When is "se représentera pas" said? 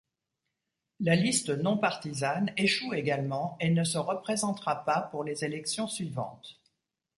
3.83-4.99